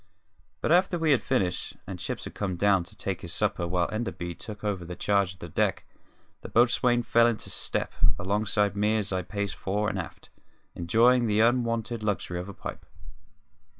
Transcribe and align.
But 0.61 0.71
after 0.71 0.97
we 0.97 1.11
had 1.11 1.21
finished, 1.21 1.77
and 1.85 1.99
Chips 1.99 2.23
had 2.23 2.33
come 2.33 2.55
down 2.55 2.83
to 2.85 2.95
take 2.95 3.21
his 3.21 3.31
supper 3.31 3.67
while 3.67 3.87
Enderby 3.91 4.33
took 4.33 4.63
over 4.63 4.83
the 4.83 4.95
charge 4.95 5.33
of 5.33 5.39
the 5.41 5.47
deck, 5.47 5.85
the 6.41 6.49
boatswain 6.49 7.03
fell 7.03 7.27
into 7.27 7.51
step 7.51 7.93
alongside 8.17 8.75
me 8.75 8.97
as 8.97 9.13
I 9.13 9.21
paced 9.21 9.53
fore 9.53 9.89
and 9.89 9.99
aft, 9.99 10.31
enjoying 10.73 11.27
the 11.27 11.41
unwonted 11.41 12.01
luxury 12.01 12.39
of 12.39 12.49
a 12.49 12.53
pipe. 12.55 12.87